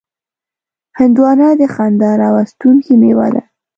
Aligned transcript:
هندوانه 0.99 1.47
د 1.59 1.61
خندا 1.73 2.11
راوستونکې 2.23 2.93
میوه 3.01 3.27
ده. 3.33 3.43